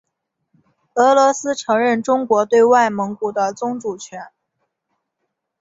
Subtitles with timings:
[0.95, 4.31] 俄罗斯承认中国对外蒙古的宗主权。